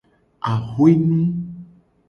[0.51, 1.19] Axwe nu.